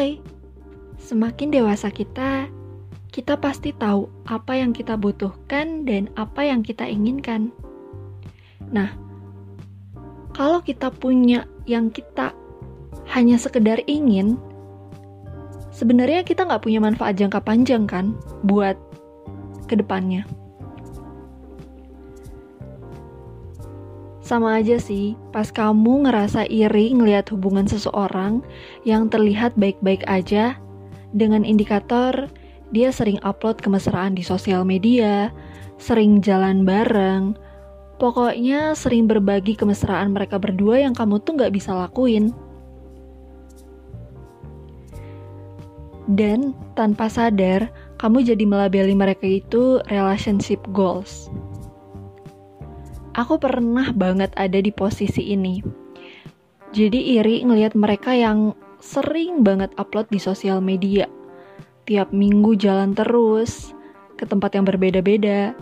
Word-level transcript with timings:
Hai, 0.00 0.16
semakin 0.96 1.52
dewasa 1.52 1.92
kita, 1.92 2.48
kita 3.12 3.36
pasti 3.36 3.68
tahu 3.76 4.08
apa 4.24 4.56
yang 4.56 4.72
kita 4.72 4.96
butuhkan 4.96 5.84
dan 5.84 6.08
apa 6.16 6.40
yang 6.40 6.64
kita 6.64 6.88
inginkan. 6.88 7.52
Nah, 8.72 8.96
kalau 10.32 10.64
kita 10.64 10.88
punya 10.88 11.44
yang 11.68 11.92
kita 11.92 12.32
hanya 13.12 13.36
sekedar 13.36 13.84
ingin, 13.84 14.40
sebenarnya 15.68 16.24
kita 16.24 16.48
nggak 16.48 16.64
punya 16.64 16.80
manfaat 16.80 17.20
jangka 17.20 17.44
panjang 17.44 17.84
kan 17.84 18.16
buat 18.40 18.80
ke 19.68 19.76
depannya. 19.76 20.24
Sama 24.30 24.62
aja 24.62 24.78
sih, 24.78 25.18
pas 25.34 25.50
kamu 25.50 26.06
ngerasa 26.06 26.46
iri 26.46 26.94
ngelihat 26.94 27.34
hubungan 27.34 27.66
seseorang 27.66 28.46
yang 28.86 29.10
terlihat 29.10 29.58
baik-baik 29.58 30.06
aja, 30.06 30.54
dengan 31.10 31.42
indikator 31.42 32.30
dia 32.70 32.94
sering 32.94 33.18
upload 33.26 33.58
kemesraan 33.58 34.14
di 34.14 34.22
sosial 34.22 34.62
media, 34.62 35.34
sering 35.82 36.22
jalan 36.22 36.62
bareng, 36.62 37.34
pokoknya 37.98 38.78
sering 38.78 39.10
berbagi 39.10 39.58
kemesraan 39.58 40.14
mereka 40.14 40.38
berdua 40.38 40.78
yang 40.78 40.94
kamu 40.94 41.18
tuh 41.26 41.34
nggak 41.34 41.50
bisa 41.50 41.74
lakuin. 41.74 42.30
Dan 46.06 46.54
tanpa 46.78 47.10
sadar, 47.10 47.66
kamu 47.98 48.22
jadi 48.22 48.46
melabeli 48.46 48.94
mereka 48.94 49.26
itu 49.26 49.82
relationship 49.90 50.62
goals. 50.70 51.26
Aku 53.18 53.42
pernah 53.42 53.90
banget 53.90 54.30
ada 54.38 54.62
di 54.62 54.70
posisi 54.70 55.34
ini. 55.34 55.58
Jadi 56.70 57.18
iri 57.18 57.42
ngelihat 57.42 57.74
mereka 57.74 58.14
yang 58.14 58.54
sering 58.78 59.42
banget 59.42 59.74
upload 59.74 60.06
di 60.14 60.22
sosial 60.22 60.62
media. 60.62 61.10
Tiap 61.90 62.14
minggu 62.14 62.54
jalan 62.54 62.94
terus 62.94 63.74
ke 64.14 64.22
tempat 64.22 64.54
yang 64.54 64.62
berbeda-beda. 64.62 65.58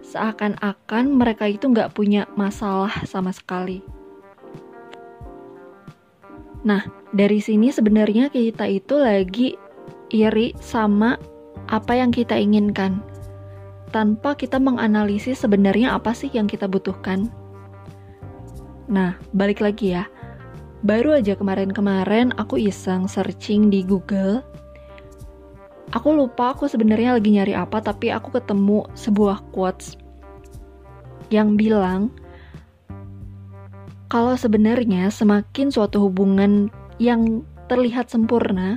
Seakan-akan 0.00 1.12
mereka 1.12 1.44
itu 1.44 1.68
nggak 1.68 1.92
punya 1.92 2.24
masalah 2.40 3.04
sama 3.04 3.36
sekali. 3.36 3.84
Nah, 6.64 6.88
dari 7.12 7.44
sini 7.44 7.68
sebenarnya 7.68 8.32
kita 8.32 8.64
itu 8.64 8.96
lagi 8.96 9.60
iri 10.08 10.56
sama 10.56 11.20
apa 11.68 12.00
yang 12.00 12.08
kita 12.08 12.32
inginkan 12.32 13.11
tanpa 13.92 14.34
kita 14.34 14.56
menganalisis 14.56 15.44
sebenarnya 15.44 15.92
apa 15.92 16.16
sih 16.16 16.32
yang 16.32 16.48
kita 16.48 16.64
butuhkan. 16.66 17.28
Nah, 18.88 19.20
balik 19.36 19.60
lagi 19.60 19.94
ya. 19.94 20.08
Baru 20.82 21.14
aja 21.14 21.38
kemarin-kemarin 21.38 22.34
aku 22.34 22.58
iseng 22.58 23.06
searching 23.06 23.70
di 23.70 23.86
Google. 23.86 24.42
Aku 25.92 26.10
lupa 26.16 26.56
aku 26.56 26.66
sebenarnya 26.66 27.14
lagi 27.14 27.30
nyari 27.30 27.54
apa, 27.54 27.78
tapi 27.78 28.10
aku 28.10 28.34
ketemu 28.34 28.88
sebuah 28.96 29.44
quotes 29.52 29.94
yang 31.28 31.54
bilang 31.56 32.12
kalau 34.12 34.36
sebenarnya 34.36 35.08
semakin 35.08 35.72
suatu 35.72 36.04
hubungan 36.04 36.68
yang 37.00 37.40
terlihat 37.72 38.12
sempurna, 38.12 38.76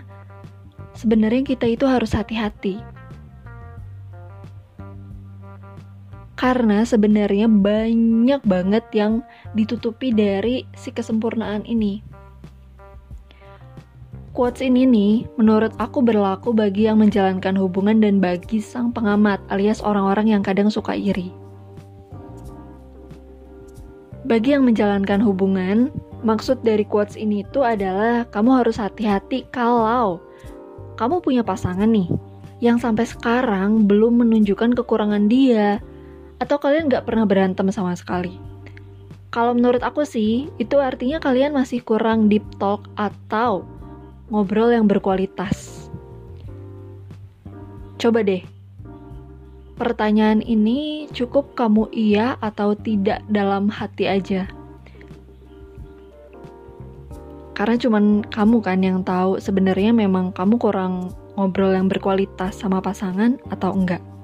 sebenarnya 0.96 1.44
kita 1.44 1.68
itu 1.68 1.84
harus 1.84 2.16
hati-hati 2.16 2.95
karena 6.36 6.84
sebenarnya 6.84 7.48
banyak 7.48 8.44
banget 8.44 8.86
yang 8.92 9.24
ditutupi 9.56 10.12
dari 10.12 10.68
si 10.76 10.92
kesempurnaan 10.92 11.64
ini. 11.64 12.04
Quotes 14.36 14.60
ini 14.60 14.84
nih, 14.84 15.14
menurut 15.40 15.72
aku 15.80 16.04
berlaku 16.04 16.52
bagi 16.52 16.92
yang 16.92 17.00
menjalankan 17.00 17.56
hubungan 17.56 18.04
dan 18.04 18.20
bagi 18.20 18.60
sang 18.60 18.92
pengamat 18.92 19.40
alias 19.48 19.80
orang-orang 19.80 20.36
yang 20.36 20.44
kadang 20.44 20.68
suka 20.68 20.92
iri. 20.92 21.32
Bagi 24.28 24.60
yang 24.60 24.68
menjalankan 24.68 25.24
hubungan, 25.24 25.88
maksud 26.20 26.60
dari 26.68 26.84
quotes 26.84 27.16
ini 27.16 27.48
itu 27.48 27.64
adalah 27.64 28.28
kamu 28.28 28.60
harus 28.60 28.76
hati-hati 28.76 29.48
kalau 29.56 30.20
kamu 31.00 31.24
punya 31.24 31.44
pasangan 31.46 31.88
nih 31.88 32.12
yang 32.60 32.76
sampai 32.76 33.08
sekarang 33.08 33.88
belum 33.88 34.20
menunjukkan 34.20 34.76
kekurangan 34.76 35.32
dia, 35.32 35.80
atau 36.46 36.62
kalian 36.62 36.86
nggak 36.86 37.10
pernah 37.10 37.26
berantem 37.26 37.66
sama 37.74 37.98
sekali? 37.98 38.38
Kalau 39.34 39.52
menurut 39.52 39.82
aku 39.82 40.06
sih, 40.06 40.48
itu 40.62 40.78
artinya 40.78 41.18
kalian 41.20 41.52
masih 41.52 41.82
kurang 41.82 42.30
deep 42.30 42.46
talk 42.62 42.88
atau 42.96 43.68
ngobrol 44.30 44.72
yang 44.72 44.86
berkualitas. 44.86 45.90
Coba 48.00 48.22
deh, 48.22 48.46
pertanyaan 49.76 50.40
ini 50.40 51.12
cukup 51.12 51.58
kamu 51.58 51.92
iya 51.92 52.40
atau 52.40 52.78
tidak 52.78 53.26
dalam 53.28 53.68
hati 53.68 54.08
aja. 54.08 54.48
Karena 57.56 57.76
cuman 57.76 58.24
kamu 58.30 58.58
kan 58.64 58.80
yang 58.80 59.00
tahu 59.04 59.40
sebenarnya 59.40 59.92
memang 59.92 60.32
kamu 60.32 60.60
kurang 60.60 61.12
ngobrol 61.36 61.76
yang 61.76 61.92
berkualitas 61.92 62.56
sama 62.56 62.80
pasangan 62.80 63.36
atau 63.52 63.76
enggak. 63.76 64.15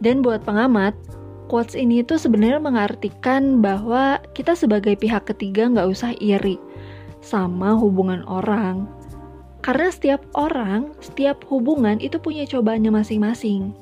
Dan 0.00 0.20
buat 0.20 0.44
pengamat, 0.44 0.92
quotes 1.48 1.78
ini 1.78 2.02
tuh 2.04 2.20
sebenarnya 2.20 2.60
mengartikan 2.60 3.64
bahwa 3.64 4.20
kita 4.36 4.52
sebagai 4.52 4.98
pihak 4.98 5.24
ketiga 5.24 5.70
nggak 5.70 5.88
usah 5.88 6.12
iri 6.20 6.60
sama 7.22 7.74
hubungan 7.74 8.22
orang. 8.28 8.90
Karena 9.64 9.90
setiap 9.90 10.22
orang, 10.38 10.94
setiap 11.02 11.42
hubungan 11.50 11.98
itu 11.98 12.22
punya 12.22 12.46
cobaannya 12.46 12.92
masing-masing. 12.92 13.74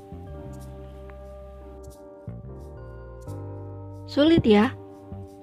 Sulit 4.08 4.46
ya 4.46 4.72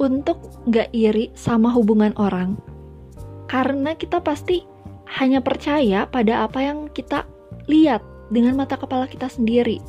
untuk 0.01 0.39
nggak 0.65 0.89
iri 0.95 1.29
sama 1.37 1.69
hubungan 1.69 2.15
orang. 2.17 2.57
Karena 3.45 3.93
kita 3.93 4.23
pasti 4.23 4.63
hanya 5.19 5.43
percaya 5.43 6.07
pada 6.07 6.47
apa 6.47 6.63
yang 6.63 6.87
kita 6.95 7.27
lihat 7.67 7.99
dengan 8.31 8.55
mata 8.55 8.79
kepala 8.79 9.11
kita 9.11 9.27
sendiri 9.27 9.83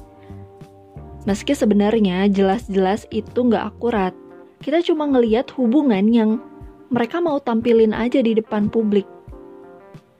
Meski 1.22 1.54
sebenarnya 1.54 2.26
jelas-jelas 2.26 3.06
itu 3.14 3.46
nggak 3.46 3.78
akurat, 3.78 4.10
kita 4.58 4.82
cuma 4.82 5.06
ngeliat 5.06 5.54
hubungan 5.54 6.10
yang 6.10 6.42
mereka 6.90 7.22
mau 7.22 7.38
tampilin 7.38 7.94
aja 7.94 8.18
di 8.18 8.34
depan 8.34 8.66
publik. 8.66 9.06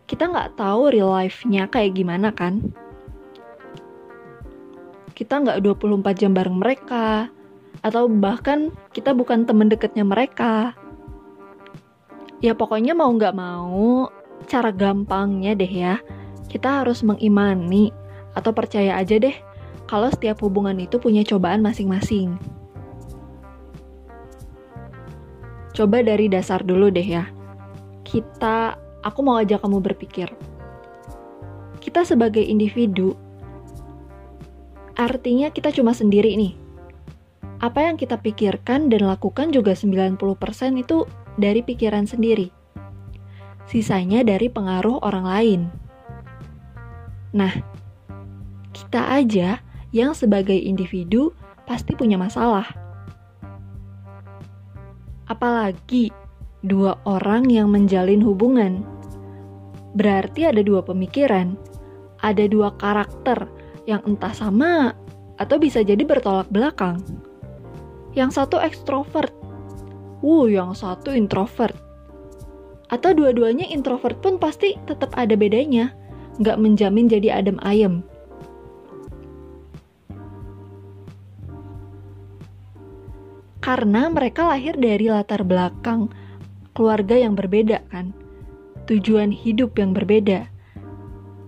Kita 0.07 0.31
nggak 0.31 0.55
tahu 0.55 0.95
real 0.95 1.11
life-nya 1.11 1.67
kayak 1.67 1.99
gimana 1.99 2.31
kan? 2.31 2.63
Kita 5.11 5.43
nggak 5.43 5.59
24 5.67 6.23
jam 6.23 6.39
bareng 6.39 6.63
mereka, 6.63 7.27
atau 7.83 8.07
bahkan 8.07 8.71
kita 8.95 9.11
bukan 9.11 9.43
temen 9.43 9.67
deketnya 9.67 10.07
mereka. 10.07 10.71
Ya 12.39 12.55
pokoknya 12.55 12.95
mau 12.95 13.11
nggak 13.11 13.35
mau, 13.35 14.07
cara 14.47 14.71
gampangnya 14.71 15.59
deh 15.59 15.71
ya, 15.71 15.99
kita 16.47 16.83
harus 16.83 17.03
mengimani 17.03 17.91
atau 18.39 18.55
percaya 18.55 18.97
aja 19.03 19.19
deh 19.19 19.35
kalau 19.93 20.09
setiap 20.09 20.41
hubungan 20.41 20.81
itu 20.81 20.97
punya 20.97 21.21
cobaan 21.21 21.61
masing-masing. 21.61 22.41
Coba 25.77 26.01
dari 26.01 26.33
dasar 26.33 26.65
dulu 26.65 26.89
deh 26.89 27.05
ya. 27.05 27.29
Kita, 28.01 28.81
aku 29.05 29.21
mau 29.21 29.37
ajak 29.37 29.61
kamu 29.61 29.85
berpikir. 29.85 30.33
Kita 31.77 32.09
sebagai 32.09 32.41
individu, 32.41 33.13
artinya 34.97 35.53
kita 35.53 35.69
cuma 35.77 35.93
sendiri 35.93 36.41
nih. 36.41 36.57
Apa 37.61 37.85
yang 37.85 38.01
kita 38.01 38.17
pikirkan 38.17 38.89
dan 38.89 39.05
lakukan 39.05 39.53
juga 39.53 39.77
90% 39.77 40.17
itu 40.81 41.05
dari 41.37 41.61
pikiran 41.61 42.09
sendiri. 42.09 42.49
Sisanya 43.69 44.25
dari 44.25 44.49
pengaruh 44.49 45.05
orang 45.05 45.27
lain. 45.29 45.61
Nah, 47.37 47.53
kita 48.73 49.21
aja 49.21 49.61
yang 49.93 50.17
sebagai 50.17 50.57
individu 50.57 51.37
pasti 51.69 51.93
punya 51.95 52.17
masalah. 52.17 52.67
Apalagi 55.29 56.11
dua 56.65 56.99
orang 57.05 57.51
yang 57.51 57.71
menjalin 57.71 58.23
hubungan. 58.25 58.83
Berarti 59.93 60.49
ada 60.49 60.65
dua 60.65 60.81
pemikiran, 60.81 61.55
ada 62.25 62.49
dua 62.49 62.73
karakter 62.81 63.45
yang 63.85 64.01
entah 64.09 64.33
sama 64.33 64.97
atau 65.37 65.61
bisa 65.61 65.85
jadi 65.85 66.01
bertolak 66.07 66.49
belakang. 66.49 67.03
Yang 68.17 68.41
satu 68.41 68.57
ekstrovert, 68.63 69.33
wuh 70.25 70.49
yang 70.49 70.73
satu 70.73 71.13
introvert. 71.13 71.77
Atau 72.93 73.17
dua-duanya 73.17 73.69
introvert 73.73 74.21
pun 74.21 74.37
pasti 74.37 74.77
tetap 74.85 75.17
ada 75.17 75.33
bedanya, 75.33 75.93
nggak 76.41 76.61
menjamin 76.61 77.09
jadi 77.09 77.41
adem 77.41 77.57
ayem. 77.65 78.05
Karena 83.63 84.11
mereka 84.11 84.51
lahir 84.51 84.75
dari 84.75 85.07
latar 85.07 85.47
belakang 85.47 86.11
keluarga 86.75 87.15
yang 87.15 87.39
berbeda 87.39 87.79
kan. 87.89 88.11
tujuan 88.91 89.31
hidup 89.31 89.79
yang 89.79 89.95
berbeda. 89.95 90.51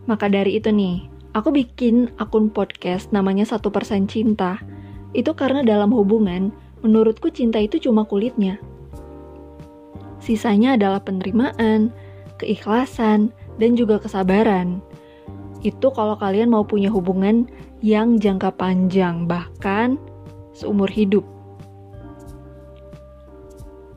Maka 0.07 0.31
dari 0.31 0.63
itu 0.63 0.71
nih, 0.71 1.11
aku 1.35 1.51
bikin 1.51 2.15
akun 2.23 2.47
podcast 2.47 3.11
namanya 3.11 3.43
Satu 3.43 3.75
Persen 3.75 4.07
Cinta. 4.07 4.63
Itu 5.11 5.35
karena 5.35 5.67
dalam 5.67 5.91
hubungan, 5.91 6.55
menurutku 6.87 7.35
cinta 7.35 7.59
itu 7.59 7.83
cuma 7.83 8.07
kulitnya. 8.07 8.63
Sisanya 10.23 10.79
adalah 10.79 11.03
penerimaan, 11.03 11.91
keikhlasan, 12.39 13.35
dan 13.59 13.75
juga 13.75 13.99
kesabaran. 13.99 14.79
Itu 15.67 15.91
kalau 15.91 16.15
kalian 16.15 16.55
mau 16.55 16.63
punya 16.63 16.89
hubungan 16.95 17.51
yang 17.83 18.23
jangka 18.23 18.55
panjang, 18.55 19.27
bahkan 19.27 19.99
seumur 20.55 20.87
hidup. 20.87 21.34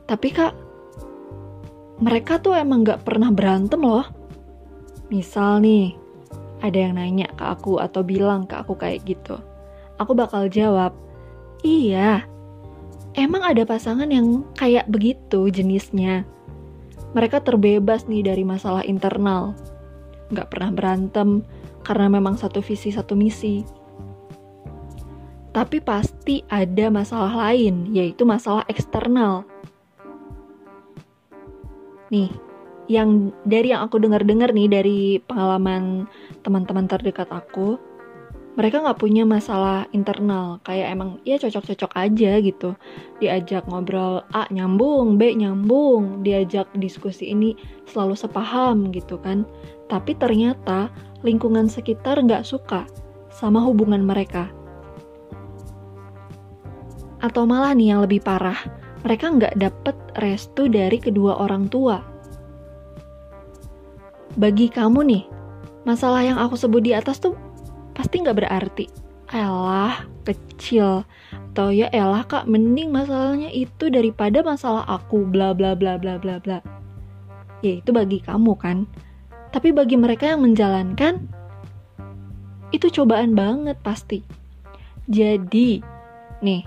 Tapi 0.08 0.28
kak, 0.32 0.56
mereka 2.00 2.40
tuh 2.40 2.56
emang 2.56 2.80
gak 2.80 3.04
pernah 3.04 3.28
berantem 3.28 3.84
loh. 3.84 4.08
Misal 5.12 5.60
nih, 5.60 5.92
ada 6.64 6.78
yang 6.80 6.96
nanya 6.96 7.28
ke 7.36 7.44
aku 7.44 7.76
atau 7.76 8.00
bilang 8.00 8.48
ke 8.48 8.56
aku 8.56 8.72
kayak 8.72 9.04
gitu. 9.04 9.36
Aku 10.00 10.16
bakal 10.16 10.48
jawab, 10.48 10.96
iya, 11.60 12.24
emang 13.12 13.44
ada 13.44 13.68
pasangan 13.68 14.08
yang 14.08 14.48
kayak 14.56 14.88
begitu 14.88 15.52
jenisnya. 15.52 16.24
Mereka 17.12 17.44
terbebas 17.44 18.08
nih 18.08 18.24
dari 18.24 18.48
masalah 18.48 18.88
internal. 18.88 19.52
Gak 20.32 20.48
pernah 20.48 20.72
berantem 20.72 21.44
karena 21.84 22.08
memang 22.08 22.40
satu 22.40 22.64
visi 22.64 22.96
satu 22.96 23.12
misi. 23.12 23.60
Tapi 25.52 25.82
pasti 25.82 26.44
ada 26.46 26.86
masalah 26.92 27.34
lain, 27.48 27.90
yaitu 27.90 28.22
masalah 28.22 28.62
eksternal. 28.70 29.42
Nih, 32.08 32.32
yang 32.88 33.36
dari 33.44 33.70
yang 33.72 33.84
aku 33.84 34.00
dengar-dengar 34.00 34.56
nih 34.56 34.68
dari 34.68 34.98
pengalaman 35.28 36.08
teman-teman 36.40 36.88
terdekat 36.88 37.28
aku, 37.28 37.76
mereka 38.58 38.82
nggak 38.82 38.98
punya 38.98 39.22
masalah 39.22 39.86
internal, 39.94 40.58
kayak 40.66 40.90
emang 40.90 41.22
ya 41.22 41.38
cocok-cocok 41.38 41.94
aja 41.94 42.42
gitu. 42.42 42.74
Diajak 43.22 43.70
ngobrol 43.70 44.26
A 44.34 44.50
nyambung, 44.50 45.14
B 45.14 45.30
nyambung, 45.38 46.26
diajak 46.26 46.66
diskusi 46.74 47.30
ini 47.30 47.54
selalu 47.86 48.18
sepaham 48.18 48.90
gitu 48.90 49.14
kan. 49.22 49.46
Tapi 49.86 50.18
ternyata 50.18 50.90
lingkungan 51.22 51.70
sekitar 51.70 52.18
nggak 52.18 52.42
suka 52.42 52.82
sama 53.30 53.62
hubungan 53.62 54.02
mereka. 54.02 54.50
Atau 57.22 57.46
malah 57.46 57.78
nih 57.78 57.94
yang 57.94 58.02
lebih 58.02 58.26
parah, 58.26 58.58
mereka 59.08 59.32
nggak 59.32 59.56
dapet 59.56 59.96
restu 60.20 60.68
dari 60.68 61.00
kedua 61.00 61.40
orang 61.40 61.64
tua 61.72 62.18
bagi 64.38 64.70
kamu 64.70 65.00
nih, 65.02 65.24
masalah 65.82 66.22
yang 66.22 66.38
aku 66.38 66.54
sebut 66.54 66.78
di 66.78 66.94
atas 66.94 67.18
tuh 67.18 67.34
pasti 67.90 68.22
nggak 68.22 68.38
berarti. 68.38 68.86
Elah, 69.34 70.06
kecil. 70.22 71.02
Atau 71.50 71.74
ya 71.74 71.90
elah 71.90 72.22
kak, 72.22 72.46
mending 72.46 72.94
masalahnya 72.94 73.50
itu 73.50 73.90
daripada 73.90 74.46
masalah 74.46 74.86
aku, 74.86 75.26
bla 75.26 75.50
bla 75.50 75.74
bla 75.74 75.98
bla 75.98 76.22
bla 76.22 76.38
bla. 76.38 76.62
Ya 77.66 77.82
itu 77.82 77.90
bagi 77.90 78.22
kamu 78.22 78.54
kan. 78.54 78.86
Tapi 79.50 79.74
bagi 79.74 79.98
mereka 79.98 80.30
yang 80.30 80.46
menjalankan, 80.46 81.26
itu 82.70 82.86
cobaan 82.94 83.34
banget 83.34 83.74
pasti. 83.82 84.22
Jadi, 85.10 85.82
nih, 86.46 86.62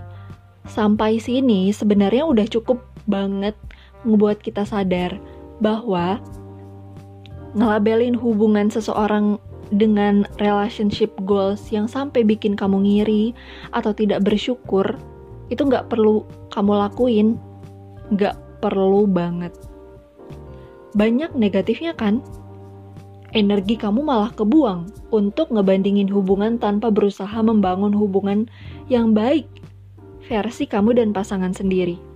sampai 0.67 1.17
sini 1.17 1.73
sebenarnya 1.73 2.25
udah 2.27 2.47
cukup 2.49 2.83
banget 3.09 3.57
ngebuat 4.05 4.41
kita 4.41 4.65
sadar 4.65 5.17
bahwa 5.61 6.17
ngelabelin 7.53 8.15
hubungan 8.15 8.71
seseorang 8.71 9.37
dengan 9.71 10.27
relationship 10.39 11.15
goals 11.23 11.71
yang 11.71 11.87
sampai 11.87 12.27
bikin 12.27 12.59
kamu 12.59 12.83
ngiri 12.83 13.31
atau 13.71 13.95
tidak 13.95 14.23
bersyukur, 14.27 14.83
itu 15.47 15.63
nggak 15.63 15.87
perlu 15.87 16.27
kamu 16.51 16.71
lakuin, 16.75 17.27
nggak 18.11 18.35
perlu 18.59 19.07
banget. 19.07 19.55
Banyak 20.91 21.31
negatifnya 21.39 21.95
kan? 21.95 22.19
Energi 23.31 23.79
kamu 23.79 24.03
malah 24.03 24.35
kebuang 24.35 24.91
untuk 25.15 25.55
ngebandingin 25.55 26.11
hubungan 26.11 26.59
tanpa 26.59 26.91
berusaha 26.91 27.39
membangun 27.39 27.95
hubungan 27.95 28.51
yang 28.91 29.15
baik 29.15 29.47
versi 30.31 30.63
kamu 30.63 30.95
dan 30.95 31.11
pasangan 31.11 31.51
sendiri. 31.51 32.11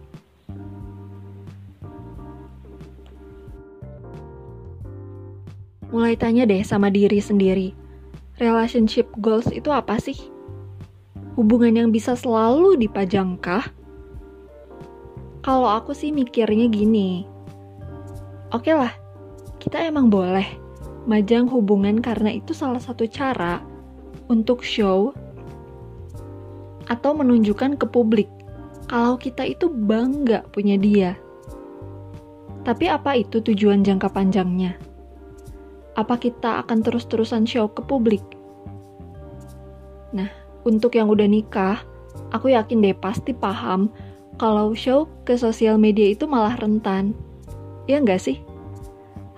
mulai 5.95 6.19
tanya 6.19 6.43
deh 6.43 6.59
sama 6.59 6.91
diri 6.91 7.23
sendiri. 7.23 7.71
Relationship 8.35 9.07
goals 9.23 9.47
itu 9.47 9.71
apa 9.71 9.95
sih? 9.95 10.19
Hubungan 11.39 11.71
yang 11.71 11.89
bisa 11.95 12.19
selalu 12.19 12.75
dipajangkah? 12.83 13.63
Kalau 15.39 15.71
aku 15.71 15.95
sih 15.95 16.11
mikirnya 16.11 16.67
gini. 16.67 17.23
Oke 18.51 18.71
okay 18.71 18.75
lah, 18.75 18.91
kita 19.63 19.79
emang 19.87 20.11
boleh 20.11 20.43
majang 21.07 21.47
hubungan 21.47 22.03
karena 22.03 22.35
itu 22.35 22.51
salah 22.51 22.83
satu 22.83 23.07
cara 23.07 23.63
untuk 24.27 24.67
show 24.67 25.15
atau 26.89 27.17
menunjukkan 27.17 27.77
ke 27.81 27.85
publik 27.89 28.29
kalau 28.85 29.17
kita 29.17 29.45
itu 29.45 29.69
bangga 29.69 30.45
punya 30.53 30.77
dia. 30.77 31.17
Tapi 32.65 32.89
apa 32.89 33.17
itu 33.17 33.41
tujuan 33.41 33.85
jangka 33.85 34.09
panjangnya? 34.09 34.77
apa 35.95 36.19
kita 36.19 36.63
akan 36.63 36.83
terus-terusan 36.83 37.47
show 37.47 37.71
ke 37.71 37.79
publik? 37.81 38.21
Nah, 40.11 40.27
untuk 40.67 40.95
yang 40.95 41.07
udah 41.07 41.27
nikah, 41.27 41.79
aku 42.35 42.51
yakin 42.51 42.83
deh 42.83 42.95
pasti 42.95 43.31
paham 43.31 43.87
kalau 44.35 44.75
show 44.75 45.07
ke 45.23 45.39
sosial 45.39 45.79
media 45.79 46.11
itu 46.11 46.27
malah 46.27 46.55
rentan. 46.59 47.15
Ya 47.87 48.03
nggak 48.03 48.19
sih? 48.19 48.43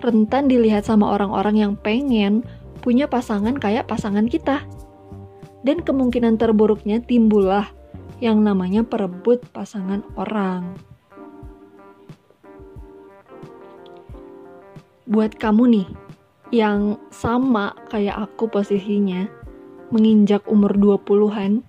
Rentan 0.02 0.50
dilihat 0.50 0.86
sama 0.86 1.14
orang-orang 1.14 1.58
yang 1.58 1.74
pengen 1.78 2.42
punya 2.82 3.06
pasangan 3.06 3.58
kayak 3.58 3.86
pasangan 3.86 4.26
kita. 4.26 4.66
Dan 5.68 5.84
kemungkinan 5.84 6.40
terburuknya 6.40 7.04
timbullah 7.04 7.68
yang 8.24 8.40
namanya 8.40 8.88
perebut 8.88 9.44
pasangan 9.52 10.00
orang. 10.16 10.80
Buat 15.04 15.36
kamu 15.36 15.64
nih, 15.68 15.88
yang 16.56 16.96
sama 17.12 17.76
kayak 17.92 18.16
aku 18.32 18.48
posisinya, 18.48 19.28
menginjak 19.92 20.48
umur 20.48 20.72
20-an, 20.80 21.60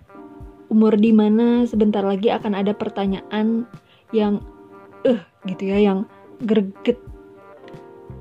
umur 0.71 0.95
di 0.95 1.11
mana 1.11 1.67
sebentar 1.67 2.07
lagi 2.07 2.31
akan 2.31 2.55
ada 2.55 2.71
pertanyaan 2.79 3.67
yang 4.15 4.39
eh 5.03 5.19
gitu 5.51 5.75
ya, 5.75 5.79
yang 5.83 6.07
greget. 6.47 7.03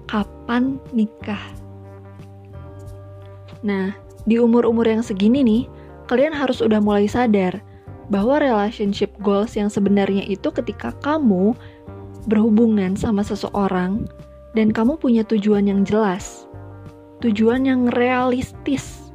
Kapan 0.10 0.81
nikah? 0.89 1.41
Nah, 3.62 4.07
di 4.27 4.38
umur-umur 4.38 4.84
yang 4.84 5.01
segini 5.01 5.41
nih, 5.41 5.63
kalian 6.12 6.36
harus 6.36 6.60
udah 6.60 6.84
mulai 6.84 7.07
sadar 7.07 7.63
bahwa 8.12 8.39
relationship 8.39 9.12
goals 9.24 9.55
yang 9.55 9.72
sebenarnya 9.72 10.24
itu 10.27 10.51
ketika 10.51 10.91
kamu 11.00 11.55
berhubungan 12.27 13.00
sama 13.00 13.24
seseorang 13.24 14.03
dan 14.51 14.75
kamu 14.75 15.00
punya 15.00 15.24
tujuan 15.27 15.67
yang 15.67 15.88
jelas 15.88 16.48
tujuan 17.22 17.65
yang 17.65 17.89
realistis. 17.98 19.10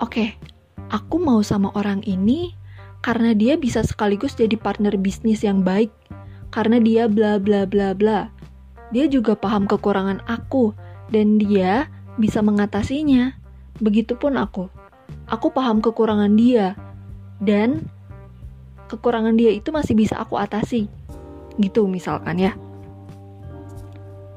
Oke, 0.00 0.36
aku 0.92 1.20
mau 1.20 1.40
sama 1.44 1.72
orang 1.76 2.04
ini 2.04 2.56
karena 3.00 3.32
dia 3.32 3.56
bisa 3.56 3.80
sekaligus 3.80 4.36
jadi 4.36 4.56
partner 4.60 4.96
bisnis 5.00 5.40
yang 5.40 5.64
baik, 5.64 5.92
karena 6.52 6.80
dia 6.80 7.08
bla 7.08 7.40
bla 7.40 7.64
bla 7.64 7.96
bla. 7.96 8.28
Dia 8.92 9.08
juga 9.08 9.36
paham 9.36 9.64
kekurangan 9.64 10.20
aku 10.28 10.76
dan 11.12 11.40
dia 11.40 11.88
bisa 12.16 12.40
mengatasinya. 12.40 13.36
Begitupun 13.80 14.36
aku. 14.36 14.68
Aku 15.30 15.54
paham 15.54 15.78
kekurangan 15.78 16.34
dia 16.34 16.74
dan 17.40 17.86
kekurangan 18.90 19.38
dia 19.38 19.54
itu 19.54 19.70
masih 19.70 19.94
bisa 19.94 20.18
aku 20.18 20.36
atasi. 20.36 20.90
Gitu 21.56 21.86
misalkan 21.86 22.38
ya. 22.40 22.52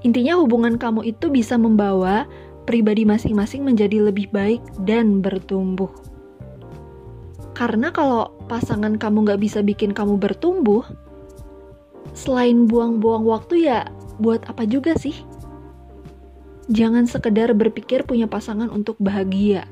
Intinya 0.03 0.35
hubungan 0.35 0.75
kamu 0.75 1.15
itu 1.15 1.31
bisa 1.31 1.55
membawa 1.55 2.27
pribadi 2.67 3.03
masing-masing 3.03 3.63
menjadi 3.63 4.03
lebih 4.03 4.31
baik 4.31 4.63
dan 4.83 5.23
bertumbuh. 5.23 5.91
Karena 7.53 7.93
kalau 7.93 8.33
pasangan 8.49 8.97
kamu 8.97 9.29
gak 9.29 9.41
bisa 9.41 9.59
bikin 9.61 9.93
kamu 9.95 10.17
bertumbuh, 10.17 10.83
selain 12.17 12.65
buang-buang 12.65 13.23
waktu 13.23 13.69
ya 13.69 13.87
buat 14.19 14.43
apa 14.49 14.67
juga 14.67 14.97
sih? 14.97 15.15
Jangan 16.71 17.09
sekedar 17.09 17.51
berpikir 17.51 18.07
punya 18.07 18.29
pasangan 18.29 18.71
untuk 18.71 18.95
bahagia. 19.01 19.67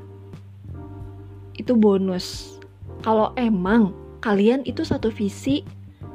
Itu 1.56 1.80
bonus. 1.80 2.58
Kalau 3.06 3.32
emang 3.40 3.96
kalian 4.20 4.66
itu 4.68 4.84
satu 4.84 5.08
visi, 5.08 5.64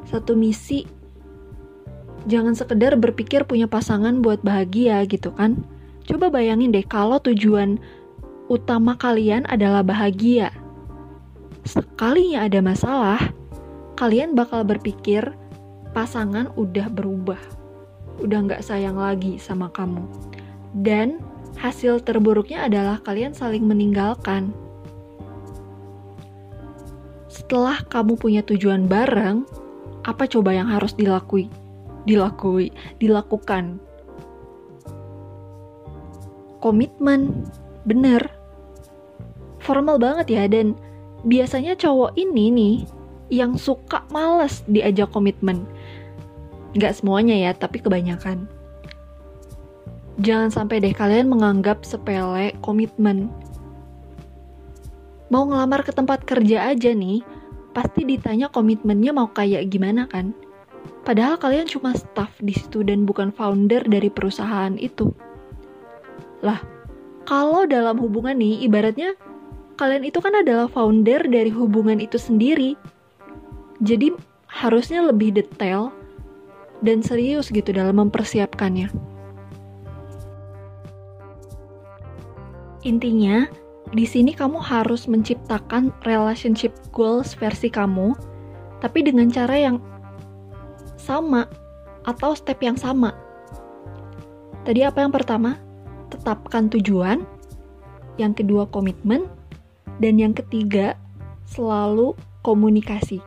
satu 0.06 0.36
misi, 0.36 0.84
Jangan 2.26 2.58
sekedar 2.58 2.98
berpikir 2.98 3.46
punya 3.46 3.70
pasangan 3.70 4.18
buat 4.18 4.42
bahagia 4.42 5.06
gitu 5.06 5.30
kan. 5.38 5.62
Coba 6.10 6.26
bayangin 6.26 6.74
deh 6.74 6.82
kalau 6.82 7.22
tujuan 7.22 7.78
utama 8.50 8.98
kalian 8.98 9.46
adalah 9.46 9.86
bahagia. 9.86 10.50
Sekalinya 11.62 12.42
ada 12.50 12.58
masalah, 12.58 13.20
kalian 13.94 14.34
bakal 14.34 14.66
berpikir 14.66 15.22
pasangan 15.94 16.50
udah 16.58 16.90
berubah. 16.90 17.38
Udah 18.18 18.42
nggak 18.42 18.62
sayang 18.66 18.98
lagi 18.98 19.38
sama 19.38 19.70
kamu. 19.70 20.02
Dan 20.76 21.24
hasil 21.56 22.04
terburuknya 22.04 22.68
adalah 22.68 23.00
kalian 23.00 23.32
saling 23.32 23.64
meninggalkan. 23.64 24.52
Setelah 27.32 27.80
kamu 27.88 28.20
punya 28.20 28.44
tujuan 28.44 28.84
bareng, 28.84 29.48
apa 30.04 30.28
coba 30.28 30.52
yang 30.52 30.68
harus 30.68 30.92
dilakui? 30.92 31.48
dilakui, 32.06 32.70
dilakukan. 33.02 33.82
Komitmen, 36.62 37.44
bener. 37.84 38.30
Formal 39.60 39.98
banget 39.98 40.26
ya, 40.30 40.44
dan 40.46 40.78
biasanya 41.26 41.74
cowok 41.74 42.14
ini 42.14 42.48
nih 42.54 42.76
yang 43.28 43.58
suka 43.58 44.06
males 44.14 44.62
diajak 44.70 45.10
komitmen. 45.10 45.66
Gak 46.78 47.02
semuanya 47.02 47.34
ya, 47.34 47.50
tapi 47.52 47.82
kebanyakan. 47.82 48.46
Jangan 50.16 50.48
sampai 50.48 50.80
deh 50.80 50.96
kalian 50.96 51.28
menganggap 51.28 51.84
sepele 51.84 52.56
komitmen. 52.64 53.28
Mau 55.28 55.44
ngelamar 55.44 55.84
ke 55.84 55.92
tempat 55.92 56.24
kerja 56.24 56.72
aja 56.72 56.96
nih, 56.96 57.20
pasti 57.76 58.08
ditanya 58.08 58.48
komitmennya 58.48 59.12
mau 59.12 59.28
kayak 59.28 59.68
gimana 59.68 60.08
kan? 60.08 60.32
Padahal 61.04 61.36
kalian 61.36 61.68
cuma 61.68 61.92
staff 61.92 62.32
di 62.40 62.56
situ 62.56 62.80
dan 62.80 63.04
bukan 63.04 63.28
founder 63.28 63.84
dari 63.84 64.08
perusahaan 64.08 64.72
itu. 64.80 65.12
Lah, 66.40 66.58
kalau 67.28 67.68
dalam 67.68 68.00
hubungan 68.00 68.38
nih, 68.40 68.64
ibaratnya 68.64 69.18
kalian 69.76 70.06
itu 70.08 70.18
kan 70.24 70.32
adalah 70.32 70.70
founder 70.70 71.28
dari 71.28 71.52
hubungan 71.52 72.00
itu 72.00 72.16
sendiri. 72.16 72.78
Jadi 73.84 74.16
harusnya 74.48 75.04
lebih 75.04 75.36
detail 75.36 75.92
dan 76.80 77.04
serius 77.04 77.52
gitu 77.52 77.74
dalam 77.76 78.00
mempersiapkannya. 78.00 79.15
Intinya, 82.86 83.50
di 83.90 84.06
sini 84.06 84.30
kamu 84.30 84.62
harus 84.62 85.10
menciptakan 85.10 85.90
relationship 86.06 86.70
goals 86.94 87.34
versi 87.34 87.66
kamu, 87.66 88.14
tapi 88.78 89.02
dengan 89.02 89.26
cara 89.26 89.58
yang 89.58 89.82
sama 90.94 91.50
atau 92.06 92.38
step 92.38 92.62
yang 92.62 92.78
sama. 92.78 93.10
Tadi 94.62 94.86
apa 94.86 95.02
yang 95.02 95.10
pertama? 95.10 95.58
Tetapkan 96.14 96.70
tujuan. 96.70 97.26
Yang 98.22 98.46
kedua 98.46 98.70
komitmen. 98.70 99.26
Dan 99.98 100.22
yang 100.22 100.30
ketiga 100.30 100.94
selalu 101.42 102.14
komunikasi. 102.46 103.18